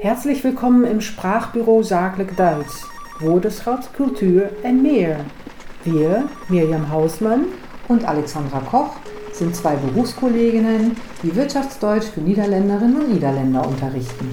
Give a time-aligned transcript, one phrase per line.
[0.00, 2.86] Herzlich willkommen im Sprachbüro Zakelijk Duits,
[3.18, 5.24] Woordenschat, Kultur en meer.
[5.82, 7.46] Wir, Mirjam Hausmann
[7.88, 8.94] und Alexandra Koch,
[9.32, 14.30] sind zwei Berufskolleginnen, die Wirtschaftsdeutsch für Niederländerinnen und Niederländer unterrichten.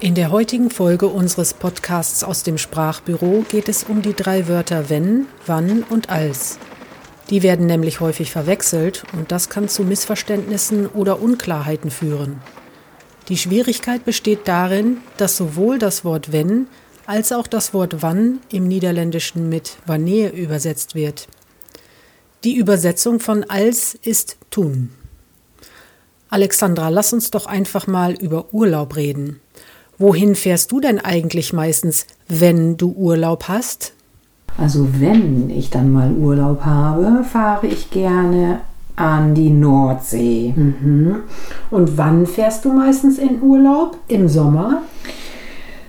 [0.00, 4.88] In der heutigen Folge unseres Podcasts aus dem Sprachbüro geht es um die drei Wörter
[4.88, 6.58] wenn, wann und als.
[7.30, 12.40] Die werden nämlich häufig verwechselt und das kann zu Missverständnissen oder Unklarheiten führen.
[13.28, 16.66] Die Schwierigkeit besteht darin, dass sowohl das Wort wenn
[17.06, 21.28] als auch das Wort wann im Niederländischen mit wanneer übersetzt wird.
[22.44, 24.90] Die Übersetzung von als ist tun.
[26.28, 29.40] Alexandra, lass uns doch einfach mal über Urlaub reden.
[29.98, 33.92] Wohin fährst du denn eigentlich meistens, wenn du Urlaub hast?
[34.58, 38.58] Also wenn ich dann mal Urlaub habe, fahre ich gerne
[38.96, 40.52] an die Nordsee.
[40.54, 41.16] Mhm.
[41.70, 43.96] Und wann fährst du meistens in Urlaub?
[44.08, 44.82] Im Sommer?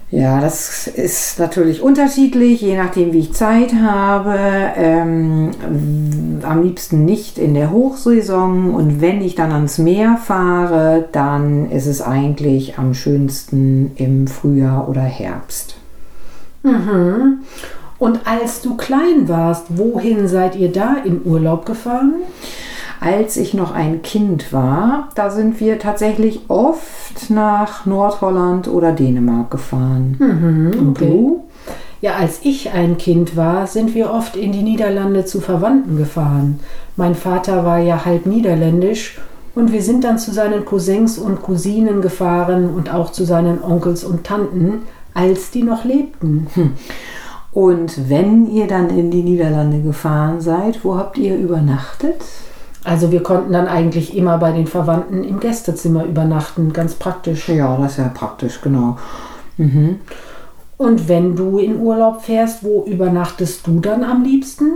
[0.10, 4.38] Ja, das ist natürlich unterschiedlich, je nachdem, wie ich Zeit habe.
[4.76, 5.50] Ähm,
[6.44, 8.76] am liebsten nicht in der Hochsaison.
[8.76, 14.88] Und wenn ich dann ans Meer fahre, dann ist es eigentlich am schönsten im Frühjahr
[14.88, 15.78] oder Herbst.
[16.62, 17.40] Mhm.
[18.04, 22.16] Und als du klein warst, wohin seid ihr da im Urlaub gefahren?
[23.00, 29.52] als ich noch ein Kind war, da sind wir tatsächlich oft nach Nordholland oder Dänemark
[29.52, 30.16] gefahren.
[30.20, 31.44] Mhm, Und du?
[32.00, 36.62] Ja, als ich ein Kind war, sind wir oft in die Niederlande zu Verwandten gefahren.
[36.96, 39.20] Mein Vater war ja halb niederländisch
[39.54, 44.06] und wir sind dann zu seinen Cousins und Cousinen gefahren und auch zu seinen Onkels
[44.06, 46.48] und Tanten, als die noch lebten.
[46.54, 46.72] Hm.
[47.54, 52.24] Und wenn ihr dann in die Niederlande gefahren seid, wo habt ihr übernachtet?
[52.84, 57.48] Also wir konnten dann eigentlich immer bei den Verwandten im Gästezimmer übernachten, ganz praktisch.
[57.48, 58.98] Ja, das ist ja praktisch, genau.
[59.58, 60.00] Mhm.
[60.78, 64.72] Und wenn du in Urlaub fährst, wo übernachtest du dann am liebsten?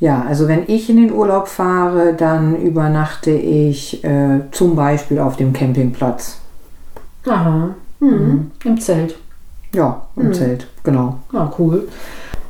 [0.00, 5.36] Ja, also wenn ich in den Urlaub fahre, dann übernachte ich äh, zum Beispiel auf
[5.36, 6.38] dem Campingplatz.
[7.26, 8.08] Aha, mhm.
[8.08, 8.50] Mhm.
[8.64, 9.16] im Zelt.
[9.74, 10.34] Ja, im mhm.
[10.34, 11.18] Zelt, genau.
[11.32, 11.88] Ah, cool.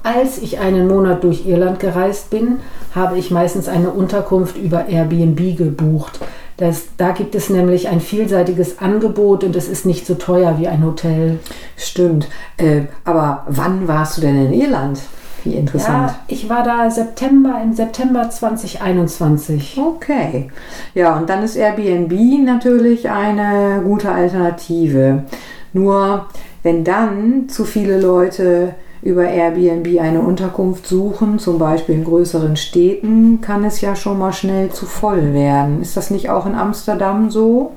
[0.03, 2.59] Als ich einen Monat durch Irland gereist bin,
[2.95, 6.21] habe ich meistens eine Unterkunft über Airbnb gebucht.
[6.59, 10.69] Das, da gibt es nämlich ein vielseitiges Angebot und es ist nicht so teuer wie
[10.69, 11.41] ein Hotel.
[11.77, 12.29] Stimmt.
[12.59, 15.01] Äh, aber wann warst du denn in Irland?
[15.43, 16.11] Wie interessant.
[16.11, 19.79] Ja, ich war da September, im September 2021.
[19.79, 20.51] Okay.
[20.95, 22.13] Ja, und dann ist Airbnb
[22.45, 25.25] natürlich eine gute Alternative.
[25.73, 26.27] Nur
[26.65, 33.43] wenn dann zu viele Leute über Airbnb eine Unterkunft suchen, zum Beispiel in größeren Städten,
[33.43, 35.83] kann es ja schon mal schnell zu voll werden.
[35.83, 37.73] Ist das nicht auch in Amsterdam so?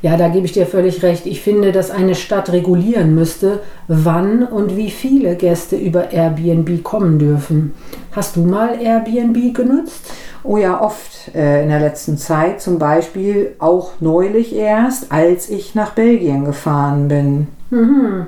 [0.00, 1.26] Ja, da gebe ich dir völlig recht.
[1.26, 7.18] Ich finde, dass eine Stadt regulieren müsste, wann und wie viele Gäste über Airbnb kommen
[7.18, 7.74] dürfen.
[8.12, 10.12] Hast du mal Airbnb genutzt?
[10.42, 12.60] Oh ja, oft äh, in der letzten Zeit.
[12.60, 17.48] Zum Beispiel auch neulich erst, als ich nach Belgien gefahren bin.
[17.70, 18.26] Mhm.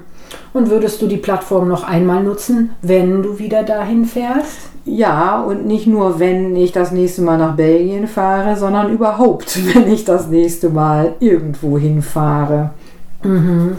[0.53, 4.71] Und würdest du die Plattform noch einmal nutzen, wenn du wieder dahin fährst?
[4.85, 9.91] Ja, und nicht nur, wenn ich das nächste Mal nach Belgien fahre, sondern überhaupt, wenn
[9.93, 12.71] ich das nächste Mal irgendwo hinfahre.
[13.23, 13.79] Mhm.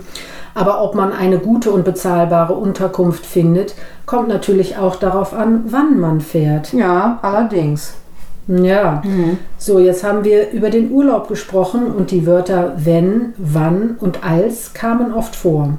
[0.56, 3.76] Aber ob man eine gute und bezahlbare Unterkunft findet,
[4.06, 6.74] kommt natürlich auch darauf an, wann man fährt.
[6.74, 7.94] Ja, allerdings.
[8.48, 9.38] Ja, mhm.
[9.58, 14.74] so jetzt haben wir über den Urlaub gesprochen und die Wörter wenn, wann und als
[14.74, 15.78] kamen oft vor.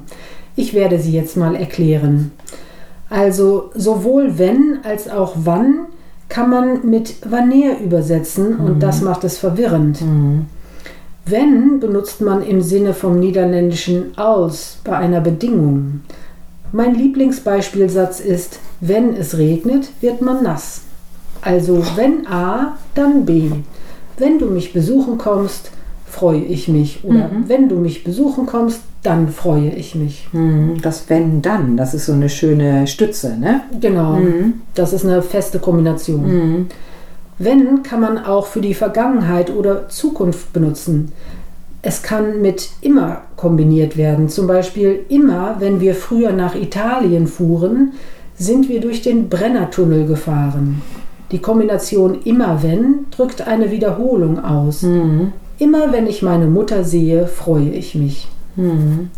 [0.55, 2.31] Ich werde sie jetzt mal erklären.
[3.09, 5.85] Also sowohl wenn als auch wann
[6.27, 8.79] kann man mit wanneer übersetzen und mhm.
[8.79, 10.01] das macht es verwirrend.
[10.01, 10.47] Mhm.
[11.27, 16.01] Wenn benutzt man im Sinne vom niederländischen als bei einer Bedingung.
[16.75, 20.81] Mein Lieblingsbeispielsatz ist, wenn es regnet, wird man nass.
[21.41, 23.49] Also wenn A, dann B.
[24.17, 25.71] Wenn du mich besuchen kommst,
[26.05, 27.05] freue ich mich.
[27.05, 27.45] Oder mhm.
[27.47, 30.27] wenn du mich besuchen kommst, dann freue ich mich.
[30.33, 30.81] Mhm.
[30.81, 33.61] Das wenn dann, das ist so eine schöne Stütze, ne?
[33.79, 34.17] Genau.
[34.17, 34.55] Mhm.
[34.73, 36.27] Das ist eine feste Kombination.
[36.27, 36.67] Mhm.
[37.39, 41.13] Wenn kann man auch für die Vergangenheit oder Zukunft benutzen.
[41.87, 44.27] Es kann mit immer kombiniert werden.
[44.27, 47.93] Zum Beispiel immer, wenn wir früher nach Italien fuhren,
[48.35, 50.81] sind wir durch den Brennertunnel gefahren.
[51.31, 54.81] Die Kombination immer wenn drückt eine Wiederholung aus.
[54.81, 55.33] Mhm.
[55.59, 58.27] Immer wenn ich meine Mutter sehe, freue ich mich.
[58.55, 59.11] Mhm.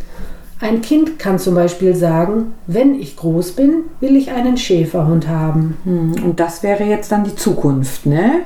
[0.59, 5.77] Ein Kind kann zum Beispiel sagen, wenn ich groß bin, will ich einen Schäferhund haben.
[5.85, 6.21] Mhm.
[6.21, 8.41] Und das wäre jetzt dann die Zukunft, ne?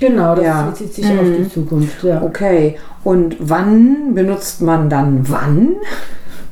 [0.00, 0.62] Genau, das Ja.
[0.62, 1.18] bezieht sich Mhm.
[1.18, 2.02] auf die Zukunft.
[2.04, 2.22] Ja.
[2.22, 2.76] Okay.
[3.04, 5.76] Und wann benutzt man dann wann?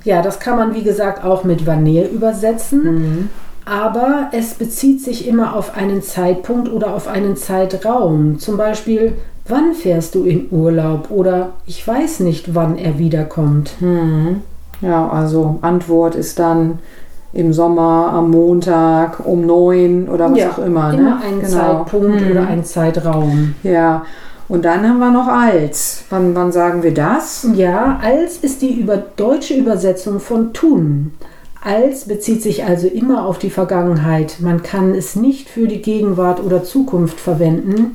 [0.04, 3.30] ja, das kann man wie gesagt auch mit Vanille übersetzen.
[3.64, 8.38] Aber es bezieht sich immer auf einen Zeitpunkt oder auf einen Zeitraum.
[8.40, 9.12] Zum Beispiel,
[9.46, 11.10] wann fährst du in Urlaub?
[11.10, 13.74] Oder ich weiß nicht, wann er wiederkommt.
[14.80, 16.80] Ja, also Antwort ist dann
[17.32, 20.92] im Sommer am Montag um neun oder was auch immer.
[20.92, 21.18] Immer ne?
[21.24, 21.84] ein Genau.
[21.84, 22.30] Zeitpunkt Mhm.
[22.30, 23.54] oder ein Zeitraum.
[23.62, 24.04] Ja.
[24.48, 26.04] Und dann haben wir noch als.
[26.10, 27.46] Wann, wann sagen wir das?
[27.54, 31.12] Ja, als ist die über deutsche Übersetzung von tun.
[31.64, 34.36] Als bezieht sich also immer auf die Vergangenheit.
[34.40, 37.92] Man kann es nicht für die Gegenwart oder Zukunft verwenden.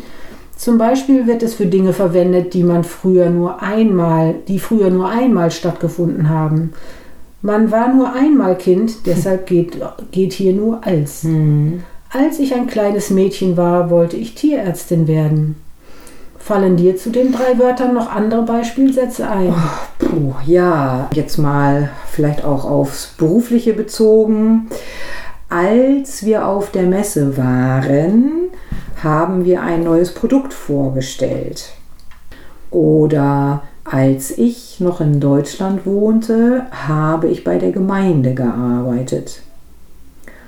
[0.55, 5.09] Zum Beispiel wird es für Dinge verwendet, die man früher nur einmal, die früher nur
[5.09, 6.73] einmal stattgefunden haben.
[7.41, 9.77] Man war nur einmal Kind, deshalb geht,
[10.11, 11.25] geht hier nur als.
[12.09, 15.55] Als ich ein kleines Mädchen war, wollte ich Tierärztin werden.
[16.39, 19.53] Fallen dir zu den drei Wörtern noch andere Beispielsätze ein?
[19.99, 24.69] Puh, ja, jetzt mal vielleicht auch aufs Berufliche bezogen.
[25.49, 28.49] Als wir auf der Messe waren,
[29.03, 31.73] haben wir ein neues Produkt vorgestellt.
[32.71, 39.41] Oder als ich noch in Deutschland wohnte, habe ich bei der Gemeinde gearbeitet.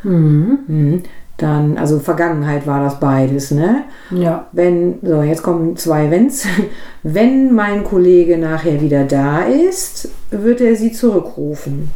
[0.03, 1.03] Mhm.
[1.37, 3.83] Dann, also Vergangenheit war das beides, ne?
[4.11, 4.47] Ja.
[4.51, 6.45] Wenn, so jetzt kommen zwei Wenns.
[7.03, 11.91] Wenn mein Kollege nachher wieder da ist, wird er sie zurückrufen.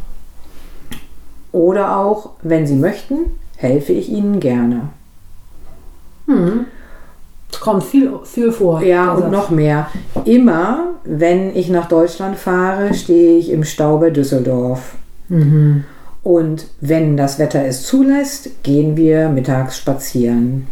[1.52, 4.88] Oder auch, wenn sie möchten, helfe ich ihnen gerne.
[6.26, 6.64] Es
[7.64, 8.82] kommt viel, viel vor.
[8.82, 9.32] Ja, und Satz.
[9.32, 9.88] noch mehr.
[10.26, 14.96] Immer, wenn ich nach Deutschland fahre, stehe ich im Stau bei Düsseldorf.
[16.22, 20.66] Und wenn das Wetter es zulässt, gehen wir mittags spazieren.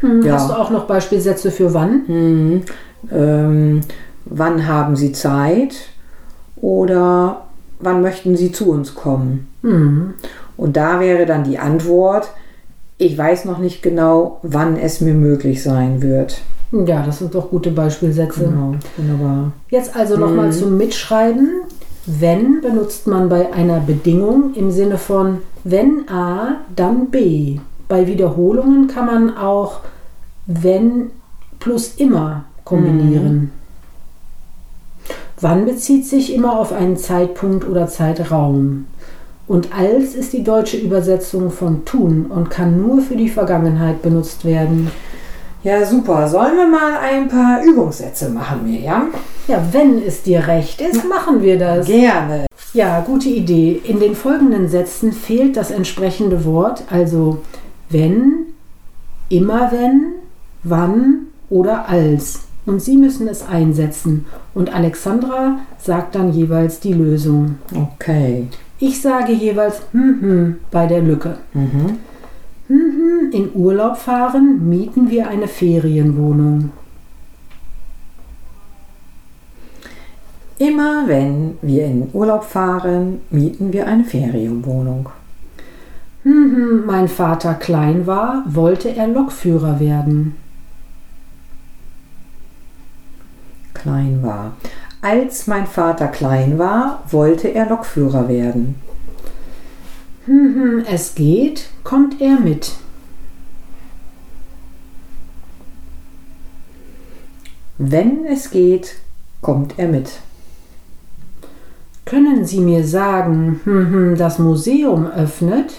[0.00, 0.34] Hm, ja.
[0.34, 2.64] Hast du auch noch Beispielsätze für wann?
[3.12, 3.82] Ähm,
[4.24, 5.74] wann haben Sie Zeit?
[6.56, 7.42] Oder
[7.78, 9.46] wann möchten Sie zu uns kommen?
[10.56, 12.30] Und da wäre dann die Antwort,
[13.00, 16.42] ich weiß noch nicht genau, wann es mir möglich sein wird.
[16.72, 18.44] Ja, das sind doch gute Beispielsätze.
[18.44, 19.52] Genau, wunderbar.
[19.70, 21.62] Jetzt also nochmal zum Mitschreiben.
[22.06, 27.58] Wenn benutzt man bei einer Bedingung im Sinne von wenn A, dann B.
[27.88, 29.80] Bei Wiederholungen kann man auch
[30.46, 31.10] wenn
[31.58, 33.52] plus immer kombinieren.
[35.40, 38.86] Wann bezieht sich immer auf einen Zeitpunkt oder Zeitraum.
[39.50, 44.44] Und als ist die deutsche Übersetzung von tun und kann nur für die Vergangenheit benutzt
[44.44, 44.92] werden.
[45.64, 46.28] Ja, super.
[46.28, 49.08] Sollen wir mal ein paar Übungssätze machen, Mirjam?
[49.48, 51.88] Ja, wenn es dir recht ist, machen wir das.
[51.88, 52.46] Gerne.
[52.74, 53.82] Ja, gute Idee.
[53.82, 57.38] In den folgenden Sätzen fehlt das entsprechende Wort, also
[57.88, 58.46] wenn,
[59.30, 60.12] immer wenn,
[60.62, 62.42] wann oder als.
[62.66, 64.26] Und Sie müssen es einsetzen.
[64.54, 67.56] Und Alexandra sagt dann jeweils die Lösung.
[67.74, 68.46] Okay.
[68.80, 71.36] Ich sage jeweils hm, hm bei der Lücke.
[71.52, 71.98] Hm,
[72.68, 76.70] hm, in Urlaub fahren mieten wir eine Ferienwohnung.
[80.58, 85.08] Immer wenn wir in Urlaub fahren, mieten wir eine Ferienwohnung.
[86.22, 90.36] Hm, hm, mein Vater klein war, wollte er Lokführer werden.
[93.74, 94.52] Klein war.
[95.02, 98.74] Als mein Vater klein war, wollte er Lokführer werden.
[100.26, 102.72] Hm, es geht, kommt er mit.
[107.78, 108.96] Wenn es geht,
[109.40, 110.20] kommt er mit.
[112.04, 115.72] Können Sie mir sagen, hm, hm, das Museum öffnet?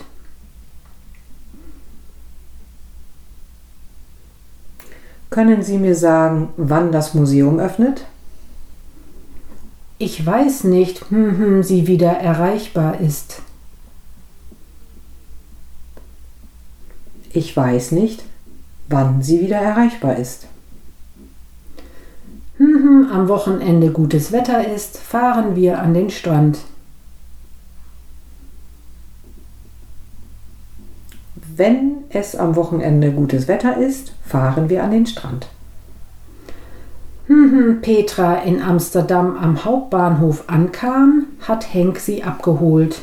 [5.30, 8.06] Können Sie mir sagen, wann das Museum öffnet?
[10.04, 13.44] Ich weiß nicht, hm, hm, sie wieder erreichbar ist.
[17.34, 18.24] Ich weiß nicht,
[18.90, 20.48] wann sie wieder erreichbar ist.
[22.58, 26.58] Hm, hm, am Wochenende gutes Wetter ist, fahren wir an den Strand.
[31.36, 35.48] Wenn es am Wochenende gutes Wetter ist, fahren wir an den Strand.
[37.32, 43.00] Hm, hm, Petra in Amsterdam am Hauptbahnhof ankam, hat Henk sie abgeholt.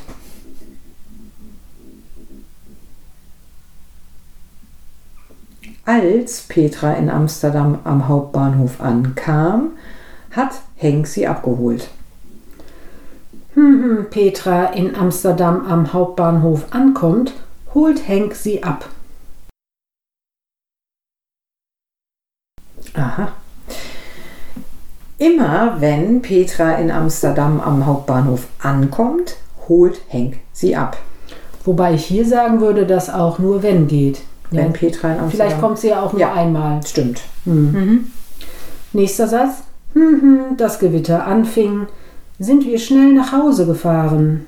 [5.87, 9.71] Als Petra in Amsterdam am Hauptbahnhof ankam,
[10.33, 11.89] hat Henk sie abgeholt.
[13.55, 17.33] Hm, hm, Petra in Amsterdam am Hauptbahnhof ankommt,
[17.73, 18.91] holt Henk sie ab.
[22.93, 23.33] Aha.
[25.19, 29.37] Immer wenn Petra in Amsterdam am Hauptbahnhof ankommt,
[29.69, 30.97] holt Henk sie ab.
[31.65, 34.21] Wobei ich hier sagen würde, dass auch nur wenn geht.
[34.51, 34.71] Wenn Ja.
[34.73, 35.31] Petra in Amsterdam.
[35.49, 36.33] Vielleicht kommt sie ja auch nur Ja.
[36.33, 36.81] einmal.
[36.87, 37.21] Stimmt.
[38.93, 39.57] Nächster Satz.
[39.95, 41.87] Hm, hm, das Gewitter anfing,
[42.39, 44.47] sind wir schnell nach Hause gefahren.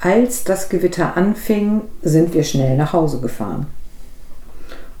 [0.00, 3.66] Als das Gewitter anfing, sind wir schnell nach Hause gefahren.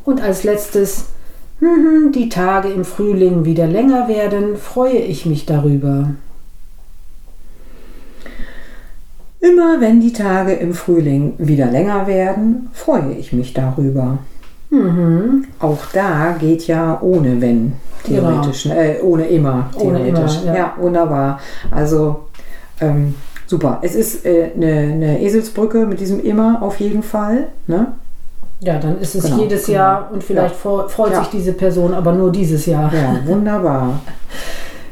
[0.08, 1.04] Und als letztes,
[1.58, 6.14] hm, hm, die Tage im Frühling wieder länger werden, freue ich mich darüber.
[9.40, 14.16] Immer wenn die Tage im Frühling wieder länger werden, freue ich mich darüber.
[14.70, 15.44] Mhm.
[15.58, 17.74] Auch da geht ja ohne wenn,
[18.04, 18.64] theoretisch.
[18.64, 20.42] Äh, ohne immer, Ohne theoretisch.
[20.42, 20.56] immer, ja.
[20.56, 20.74] ja.
[20.78, 21.38] wunderbar.
[21.70, 22.20] Also,
[22.80, 23.14] ähm,
[23.46, 23.80] super.
[23.82, 27.48] Es ist äh, eine, eine Eselsbrücke mit diesem immer auf jeden Fall.
[27.66, 27.88] Ne?
[28.60, 29.78] Ja, dann ist es Genau, jedes genau.
[29.78, 30.88] Jahr und vielleicht Ja.
[30.88, 31.20] freut Ja.
[31.20, 32.92] sich diese Person aber nur dieses Jahr.
[32.92, 34.00] Ja, wunderbar.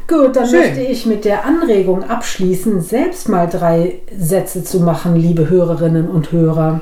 [0.09, 0.61] Gut, dann Schön.
[0.61, 6.31] möchte ich mit der Anregung abschließen, selbst mal drei Sätze zu machen, liebe Hörerinnen und
[6.31, 6.81] Hörer.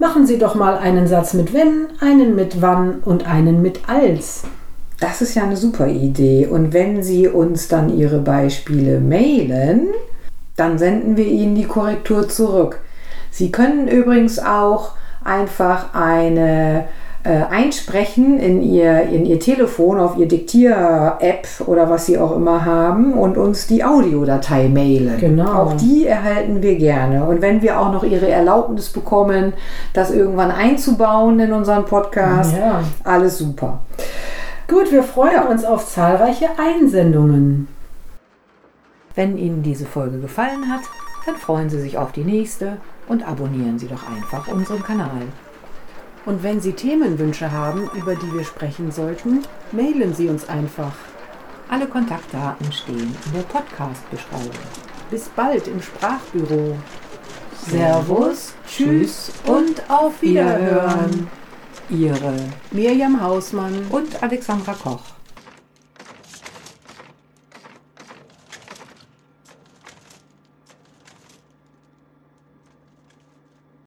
[0.00, 4.42] Machen Sie doch mal einen Satz mit wenn, einen mit wann und einen mit als.
[4.98, 6.48] Das ist ja eine super Idee.
[6.50, 9.86] Und wenn Sie uns dann Ihre Beispiele mailen,
[10.56, 12.80] dann senden wir Ihnen die Korrektur zurück.
[13.30, 14.92] Sie können übrigens auch
[15.26, 16.84] einfach eine
[17.24, 22.64] äh, einsprechen in ihr, in ihr Telefon, auf Ihr Diktier-App oder was Sie auch immer
[22.64, 25.18] haben und uns die Audiodatei mailen.
[25.18, 25.52] Genau.
[25.52, 27.24] Auch die erhalten wir gerne.
[27.24, 29.54] Und wenn wir auch noch Ihre Erlaubnis bekommen,
[29.92, 32.82] das irgendwann einzubauen in unseren Podcast, Ja.
[33.02, 33.80] alles super.
[34.68, 37.66] Gut, wir freuen uns auf zahlreiche Einsendungen.
[39.16, 40.82] Wenn Ihnen diese Folge gefallen hat,
[41.24, 42.76] dann freuen Sie sich auf die nächste
[43.08, 45.22] und abonnieren Sie doch einfach unseren Kanal.
[46.24, 50.92] Und wenn Sie Themenwünsche haben, über die wir sprechen sollten, mailen Sie uns einfach.
[51.68, 54.50] Alle Kontaktdaten stehen in der Podcast-Beschreibung.
[55.10, 56.76] Bis bald im Sprachbüro.
[57.68, 61.28] Servus, Tschüss und auf Wiederhören.
[61.88, 62.34] Ihre
[62.72, 63.86] Mirjam Hausmann.
[63.90, 65.15] und Alexandra Koch.